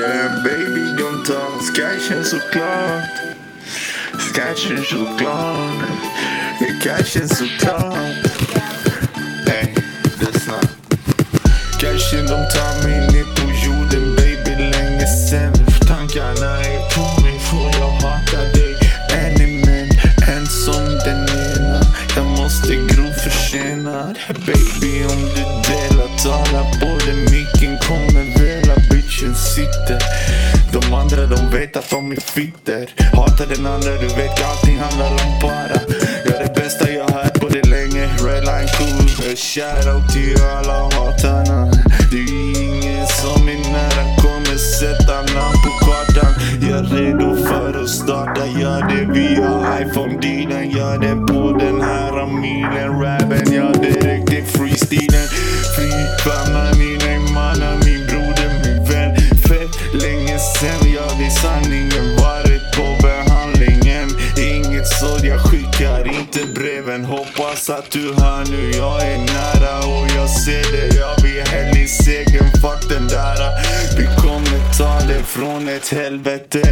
Yeah 0.00 0.42
baby 0.42 0.96
don't 0.96 1.26
talk. 1.26 1.60
Cashen 1.74 2.24
såklart 2.24 3.10
Cashen 4.34 4.84
såklart 4.84 5.74
Cashen 6.82 7.28
såklart 7.28 8.16
Ey, 9.46 9.74
lyssna. 10.20 10.60
Cashen 11.80 12.26
de 12.26 12.38
tar 12.54 12.82
mig 12.82 13.00
ner 13.12 13.26
på 13.36 13.44
jorden 13.66 14.16
baby 14.16 14.70
länge 14.70 15.06
sen. 15.06 15.52
Tankarna 15.88 16.60
är 16.60 16.94
på 16.94 17.22
mig 17.22 17.38
för 17.38 17.80
jag 17.80 17.90
hatar 17.90 18.52
dig? 18.52 18.76
En 19.12 19.42
är 19.42 19.66
män, 19.66 19.90
en 20.28 20.46
som 20.46 20.84
den 20.84 21.28
ena. 21.28 21.80
Jag 22.16 22.26
måste 22.26 22.74
gro 22.74 23.12
försenad 23.24 24.18
Baby 24.28 25.04
om 25.04 25.20
du 25.34 25.59
vet 31.60 31.76
att 31.76 31.90
de 31.90 32.12
är 32.12 32.16
fitter 32.16 32.90
Hatar 33.16 33.46
den 33.46 33.66
andra 33.66 33.90
du 33.90 34.08
vet 34.08 34.44
allting 34.50 34.78
handlar 34.78 35.10
om 35.10 35.40
para. 35.40 35.80
Jag 36.24 36.34
är 36.36 36.44
det 36.44 36.54
bästa 36.54 36.90
jag 36.90 37.10
hört 37.10 37.40
på 37.40 37.48
det 37.48 37.68
länge. 37.68 38.04
Redline 38.26 38.68
cool 38.76 39.36
Shoutout 39.36 40.12
till 40.12 40.42
alla 40.56 40.78
hatarna. 40.96 41.72
Det 42.10 42.16
är 42.16 42.62
ingen 42.66 43.06
som 43.06 43.48
är 43.48 43.60
nära 43.72 44.04
kommer 44.22 44.56
sätta 44.80 45.16
namn 45.36 45.58
på 45.64 45.72
kartan. 45.86 46.32
Jag 46.60 46.78
är 46.78 46.84
redo 46.84 47.36
för 47.36 47.82
att 47.82 47.90
starta 47.90 48.46
Gör 48.46 48.82
det 48.92 49.04
via 49.12 49.50
iPhone-dealen 49.82 50.70
Gör 50.70 50.98
det 50.98 51.32
på 51.32 51.58
den 51.58 51.80
här 51.80 52.26
milen. 52.26 53.00
Rappen, 53.02 53.54
jag 53.54 53.72
direkt 53.82 54.32
i 54.32 54.42
freestylen. 54.42 55.29
Hoppas 67.70 67.84
att 67.84 67.90
du 67.90 68.14
hör 68.14 68.44
nu, 68.50 68.70
jag 68.70 69.02
är 69.02 69.18
nära 69.18 69.78
och 69.78 70.06
jag 70.16 70.30
ser 70.30 70.72
det. 70.72 70.96
Jag 70.96 71.22
vill 71.22 71.46
hellre 71.48 71.86
segern, 71.86 72.50
fuck 72.62 72.88
den 72.88 73.08
där. 73.08 73.36
Vi 73.96 74.06
kommer 74.22 74.78
ta 74.78 75.06
det 75.08 75.22
från 75.24 75.68
ett 75.68 75.88
helvete. 75.88 76.62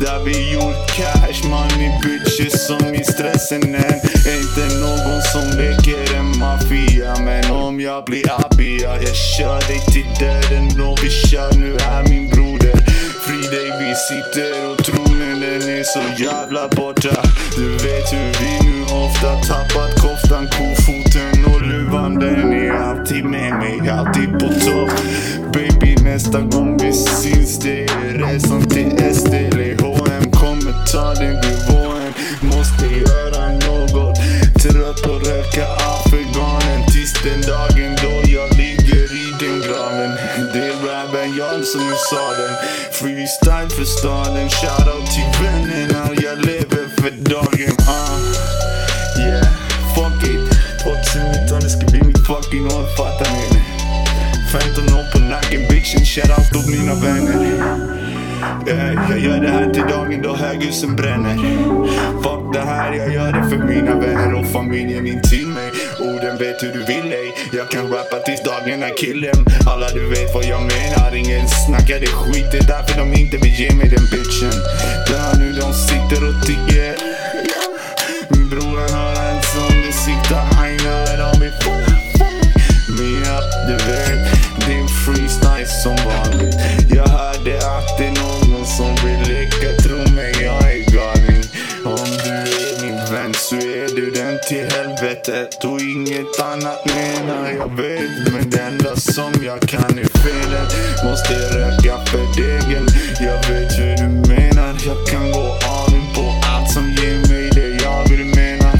Där 0.00 0.24
vi 0.24 0.52
gjort 0.52 0.86
cash, 0.96 1.48
money, 1.48 1.90
bitches 2.02 2.66
som 2.66 2.94
i 2.94 3.04
stressen. 3.04 3.62
Än 3.62 4.00
Inte 4.38 4.64
någon 4.80 5.22
som 5.32 5.58
leker 5.58 6.16
en 6.16 6.38
maffia. 6.38 7.16
Men 7.20 7.50
om 7.50 7.80
jag 7.80 8.04
blir 8.04 8.30
abia, 8.30 9.02
jag 9.02 9.16
kör 9.16 9.60
dig 9.68 9.80
till 9.92 10.10
döden. 10.20 10.88
Och 10.88 10.98
vi 11.04 11.10
kör 11.10 11.52
nu 11.58 11.76
här 11.80 12.02
min 12.08 12.28
broder. 12.28 12.76
Fri 13.24 13.40
dig, 13.56 13.70
vi 13.80 13.94
sitter 14.08 14.70
och 14.70 14.84
tronen 14.84 15.08
den 15.40 15.78
är 15.78 15.84
så 15.84 16.22
jävla 16.22 16.68
borta. 16.68 17.22
Du 17.56 17.70
vet 17.72 18.12
hur 18.12 18.32
vi 18.40 18.70
nu 18.70 18.84
ofta 18.84 19.34
tappat 19.36 19.97
utan 20.38 20.48
kofoten 20.48 21.54
och 21.54 21.62
luvan 21.62 22.14
Den 22.14 22.52
är 22.52 22.70
alltid 22.70 23.24
med 23.24 23.54
mig, 23.54 23.90
alltid 23.90 24.32
på 24.32 24.48
topp. 24.48 24.90
Baby 25.52 25.96
nästa 26.04 26.40
gång 26.40 26.78
vi 26.78 26.92
syns 26.92 27.58
det 27.58 27.84
är 27.84 28.18
resan 28.18 28.62
till 28.62 29.14
SD 29.14 29.34
eller 29.34 29.82
H&M 29.82 30.30
Kommer 30.32 30.86
ta 30.92 31.14
den 31.14 31.34
nivån, 31.34 32.12
måste 32.40 32.84
göra 32.86 33.48
något. 33.52 34.16
Trött 34.62 35.02
på 35.02 35.12
röka 35.12 35.66
afghanen 35.94 36.86
tills 36.92 37.14
den 37.24 37.40
dagen 37.40 37.96
då 38.02 38.30
jag 38.32 38.56
ligger 38.56 39.04
i 39.22 39.34
den 39.40 39.60
graven. 39.60 40.10
Det 40.52 40.58
är 40.58 40.86
rappen 40.86 41.36
jag 41.38 41.64
som 41.64 41.80
sa 42.10 42.30
den 42.40 42.54
Freestyle 42.92 43.70
för 43.70 43.84
staden, 43.84 44.48
shoutout 44.48 45.06
till 45.06 45.44
vännerna. 45.44 46.08
Jag 46.22 46.38
lever 46.46 46.88
för 46.96 47.10
dagen, 47.10 47.76
uh. 47.78 48.48
Yeah, 49.18 49.57
mina 56.68 56.94
vänner. 56.94 57.40
Eh, 58.66 59.10
jag 59.10 59.18
gör 59.18 59.40
det 59.40 59.48
här 59.48 59.70
till 59.74 59.82
dagen 59.82 60.22
då 60.22 60.36
höghusen 60.36 60.96
bränner. 60.96 61.36
Fuck 62.22 62.52
det 62.52 62.60
här, 62.60 62.92
jag 62.92 63.14
gör 63.14 63.32
det 63.32 63.48
för 63.50 63.58
mina 63.58 63.94
vänner 63.94 64.34
och 64.34 64.46
familjen 64.46 65.06
intill 65.06 65.46
mig. 65.46 65.70
Orden 66.00 66.38
vet 66.38 66.62
hur 66.62 66.72
du 66.72 66.84
vill 66.84 67.12
ej 67.12 67.34
Jag 67.52 67.70
kan 67.70 67.90
rappa 67.90 68.18
tills 68.18 68.42
dagen 68.42 68.82
är 68.82 68.96
killen. 68.96 69.44
Alla 69.66 69.88
du 69.88 70.08
vet 70.08 70.34
vad 70.34 70.44
jag 70.44 70.62
menar 70.62 70.98
Ingen 71.14 71.48
snackar 71.48 72.00
det 72.00 72.06
skit, 72.06 72.46
det 72.52 72.58
är 72.58 72.66
därför 72.66 73.00
de 73.00 73.20
inte 73.20 73.36
vill 73.36 73.54
ge 73.60 73.70
mig 73.74 73.88
den 73.88 74.04
bitchen. 74.12 74.52
Helvetet 95.00 95.64
Och 95.64 95.80
inget 95.80 96.40
annat 96.40 96.86
menar 96.86 97.50
jag 97.50 97.76
vet 97.76 98.32
Men 98.32 98.50
det 98.50 98.60
enda 98.60 98.96
som 98.96 99.32
jag 99.44 99.60
kan 99.60 99.98
är 99.98 100.18
felen 100.18 100.66
Måste 101.04 101.34
röka 101.34 101.98
för 102.06 102.26
degen. 102.36 102.86
Jag 103.20 103.48
vet 103.48 103.78
hur 103.78 103.96
du 103.96 104.28
menar. 104.28 104.74
Jag 104.86 105.06
kan 105.08 105.32
gå 105.32 105.56
all 105.68 105.94
in 105.94 106.14
på 106.14 106.34
allt 106.52 106.70
som 106.70 106.84
ger 106.90 107.28
mig 107.28 107.50
det 107.54 107.84
jag 107.84 108.08
vill 108.08 108.26
mena. 108.36 108.72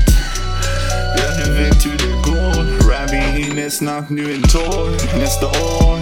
Ja, 1.16 1.44
du 1.44 1.52
vet 1.52 1.86
hur 1.86 1.98
det 1.98 2.14
går. 2.30 2.90
Rabbi 2.90 3.16
hinner 3.16 3.70
snabbt 3.70 4.10
nu 4.10 4.34
en 4.34 4.42
tår 4.42 5.18
Nästa 5.18 5.46
år 5.46 5.98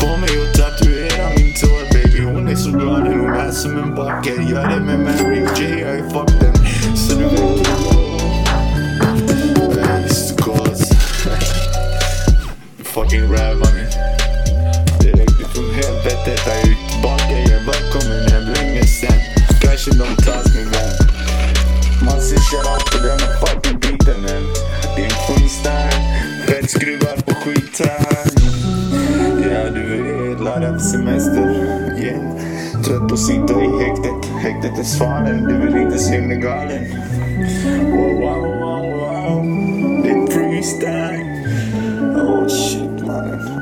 Får 0.00 0.16
mig 0.20 0.30
att 0.42 0.54
tatuera 0.54 1.28
min 1.36 1.54
tår. 1.54 1.92
Baby 1.92 2.24
hon 2.24 2.48
är 2.48 2.56
så 2.56 2.70
glad. 2.70 3.08
hon 3.08 3.34
är 3.34 3.50
som 3.50 3.78
en 3.78 3.94
backe 3.94 4.30
Gör 4.30 4.66
det 4.68 4.80
med 4.80 4.98
Mary 5.00 5.46
J, 5.56 5.80
jag 5.80 5.98
är 5.98 6.10
fucked. 6.10 6.45
Detta 16.26 16.52
är 16.52 16.56
jag 16.56 16.90
tillbaka 16.92 17.30
Jag 17.30 17.50
är 17.50 17.64
välkommen 17.66 18.28
hem 18.32 18.42
länge 18.42 18.86
sen 18.86 19.20
Kanske 19.60 19.90
de 19.90 20.24
tas 20.24 20.54
min 20.54 20.70
vän. 20.70 20.96
Man 22.04 22.20
ser 22.20 22.36
shoutout 22.36 22.90
på 22.92 22.98
denna 23.06 23.28
fucking 23.40 23.78
beaten 23.80 24.24
än. 24.36 24.44
Det 24.96 25.02
är 25.02 25.04
en 25.04 25.18
freestyle, 25.26 26.02
rätt 26.48 26.70
skruvar 26.70 27.16
på 27.26 27.34
skiten. 27.34 27.90
Ja 29.50 29.70
du 29.74 29.82
vet, 30.28 30.40
laddad 30.40 30.82
för 30.82 30.88
semester. 30.88 31.46
Yeah. 32.04 32.36
Trött 32.84 33.08
på 33.08 33.14
att 33.14 33.20
sitta 33.20 33.62
i 33.62 33.84
häktet, 33.84 34.30
häktet 34.42 34.78
är 34.78 34.84
svalen. 34.84 35.42
Du 35.42 35.66
vill 35.66 35.82
inte 35.82 35.98
se 35.98 36.20
mig 36.20 36.36
galen. 36.36 36.84
Wow, 37.90 38.20
wow, 38.20 38.40
wow, 38.40 38.45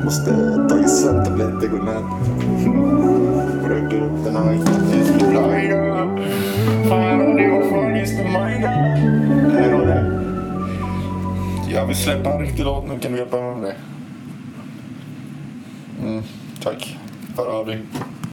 måste 0.04 0.30
ta 0.68 0.78
i 0.78 0.88
sömntabletter 0.88 1.68
godnatt 1.68 2.04
Röker 3.68 4.02
upp 4.02 4.24
den 4.24 4.36
här 4.36 4.44
Hejdå 5.52 5.84
Fan, 6.88 7.36
det 7.36 7.48
var 7.48 7.70
fan 7.70 7.98
just 7.98 8.16
det. 8.16 8.22
Hej 9.52 9.70
då. 9.70 9.84
Jag 11.72 11.86
vill 11.86 11.96
släppa 11.96 12.32
en 12.32 12.40
riktig 12.40 12.64
låt 12.64 12.88
nu, 12.88 12.98
kan 12.98 13.12
du 13.12 13.18
hjälpa 13.18 13.36
mig 13.36 13.56
med 13.56 13.64
det? 13.64 13.76
Mm, 16.06 16.22
tack. 16.62 16.98
Hör 17.36 17.46
av 17.46 17.66
dig. 17.66 17.82